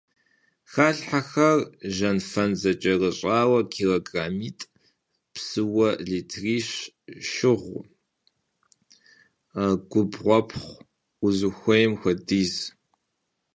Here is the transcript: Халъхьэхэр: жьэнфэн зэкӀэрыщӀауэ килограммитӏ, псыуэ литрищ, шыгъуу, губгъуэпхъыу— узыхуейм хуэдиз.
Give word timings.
Халъхьэхэр: 0.71 1.59
жьэнфэн 1.95 2.51
зэкӀэрыщӀауэ 2.61 3.59
килограммитӏ, 3.73 4.69
псыуэ 5.33 5.89
литрищ, 6.09 6.69
шыгъуу, 7.29 7.83
губгъуэпхъыу— 9.89 10.77
узыхуейм 11.25 11.91
хуэдиз. 11.99 12.55